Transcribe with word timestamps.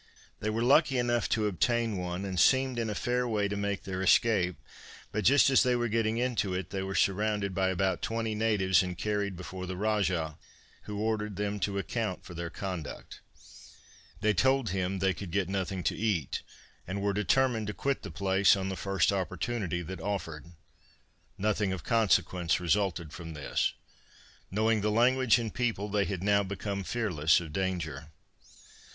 They 0.39 0.49
were 0.49 0.63
lucky 0.63 0.97
enough 0.97 1.29
to 1.29 1.45
obtain 1.45 1.95
one 1.99 2.25
and 2.25 2.39
seemed 2.39 2.79
in 2.79 2.89
a 2.89 2.95
fair 2.95 3.27
way 3.27 3.47
to 3.47 3.55
make 3.55 3.83
their 3.83 4.01
escape, 4.01 4.55
but 5.11 5.23
just 5.23 5.51
as 5.51 5.61
they 5.61 5.75
were 5.75 5.89
getting 5.89 6.17
into 6.17 6.55
it 6.55 6.71
they 6.71 6.81
were 6.81 6.95
surrounded 6.95 7.53
by 7.53 7.67
about 7.69 8.01
twenty 8.01 8.33
natives 8.33 8.81
and 8.81 8.97
carried 8.97 9.35
before 9.35 9.67
the 9.67 9.77
Rajah, 9.77 10.39
who 10.85 10.97
ordered 10.97 11.35
them 11.35 11.59
to 11.59 11.77
account 11.77 12.25
for 12.25 12.33
their 12.33 12.49
conduct. 12.49 13.21
They 14.21 14.33
told 14.33 14.69
him 14.71 14.97
that 14.97 15.05
they 15.05 15.13
could 15.13 15.29
get 15.29 15.47
nothing 15.49 15.83
to 15.83 15.95
eat, 15.95 16.41
and 16.87 16.99
were 16.99 17.13
determined 17.13 17.67
to 17.67 17.73
quit 17.75 18.01
the 18.01 18.09
place 18.09 18.55
on 18.55 18.69
the 18.69 18.75
first 18.75 19.13
opportunity 19.13 19.83
that 19.83 20.01
offered. 20.01 20.45
Nothing 21.37 21.71
of 21.71 21.83
consequence 21.83 22.59
resulted 22.59 23.13
from 23.13 23.35
this. 23.35 23.73
Knowing 24.49 24.81
the 24.81 24.89
language 24.89 25.37
and 25.37 25.53
people 25.53 25.89
they 25.89 26.05
had 26.05 26.23
now 26.23 26.41
become 26.41 26.83
fearless 26.83 27.39
of 27.39 27.53
danger. 27.53 28.07